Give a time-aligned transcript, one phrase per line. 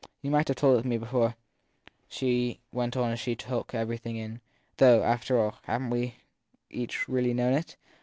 [0.23, 1.35] You might have told me before,
[2.09, 4.41] she went on as she took everything in;
[4.77, 6.15] though, after all, haven t we
[6.71, 7.75] each really known it